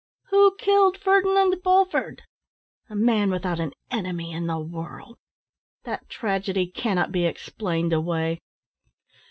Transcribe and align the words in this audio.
"Who 0.31 0.55
killed 0.57 0.97
Ferdinand 0.97 1.61
Bulford? 1.63 2.23
A 2.89 2.95
man 2.95 3.29
without 3.29 3.59
an 3.59 3.71
enemy 3.91 4.31
in 4.31 4.47
the 4.47 4.57
world. 4.57 5.19
That 5.83 6.09
tragedy 6.09 6.65
cannot 6.65 7.11
be 7.11 7.27
explained 7.27 7.93
away. 7.93 8.39